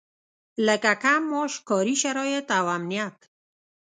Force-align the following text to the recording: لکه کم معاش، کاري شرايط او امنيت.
لکه 0.67 0.91
کم 1.03 1.21
معاش، 1.31 1.53
کاري 1.69 1.95
شرايط 2.03 2.47
او 2.59 2.65
امنيت. 2.77 3.17